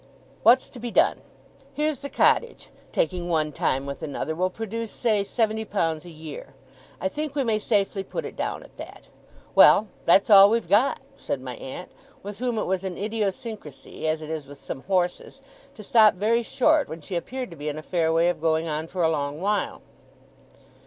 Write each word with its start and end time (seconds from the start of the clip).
'What's 0.41 0.67
to 0.69 0.79
be 0.79 0.89
done? 0.89 1.21
Here's 1.75 1.99
the 1.99 2.09
cottage, 2.09 2.71
taking 2.91 3.29
one 3.29 3.51
time 3.51 3.85
with 3.85 4.01
another, 4.01 4.33
will 4.33 4.49
produce 4.49 4.89
say 4.89 5.23
seventy 5.23 5.63
pounds 5.63 6.05
a 6.05 6.09
year. 6.09 6.55
I 6.99 7.07
think 7.07 7.35
we 7.35 7.43
may 7.43 7.59
safely 7.59 8.03
put 8.03 8.25
it 8.25 8.35
down 8.35 8.63
at 8.63 8.77
that. 8.77 9.03
Well! 9.53 9.89
That's 10.05 10.31
all 10.31 10.49
we've 10.49 10.67
got,' 10.67 10.99
said 11.17 11.39
my 11.39 11.55
aunt; 11.57 11.91
with 12.23 12.39
whom 12.39 12.57
it 12.57 12.65
was 12.65 12.83
an 12.83 12.97
idiosyncrasy, 12.97 14.07
as 14.07 14.23
it 14.23 14.31
is 14.31 14.47
with 14.47 14.57
some 14.57 14.81
horses, 14.85 15.39
to 15.75 15.83
stop 15.83 16.15
very 16.15 16.41
short 16.41 16.89
when 16.89 17.01
she 17.01 17.15
appeared 17.15 17.51
to 17.51 17.55
be 17.55 17.69
in 17.69 17.77
a 17.77 17.83
fair 17.83 18.11
way 18.11 18.27
of 18.29 18.41
going 18.41 18.67
on 18.67 18.87
for 18.87 19.03
a 19.03 19.09
long 19.11 19.39
while. 19.39 19.83